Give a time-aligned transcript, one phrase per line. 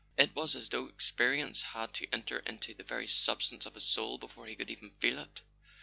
[0.17, 4.17] It was as though experience had to enter into the very substance of his soul
[4.17, 5.41] before he could even feel it.